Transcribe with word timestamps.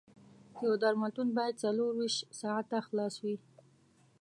یو 0.65 0.73
درملتون 0.83 1.27
باید 1.37 1.61
څلور 1.63 1.91
ویشت 1.99 2.19
ساعته 2.41 2.77
خلاص 2.87 3.15
وي 3.23 3.35